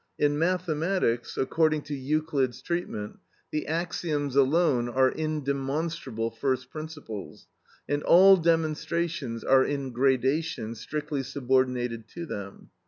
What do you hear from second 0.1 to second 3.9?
In mathematics, according to Euclid's treatment, the